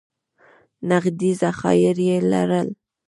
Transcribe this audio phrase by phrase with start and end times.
[0.89, 2.69] نغدي ذخایر یې لرل.